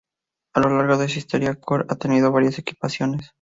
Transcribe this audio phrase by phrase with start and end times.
[0.55, 3.29] A lo largo de su historia, Cork ha tenido varias equipaciones.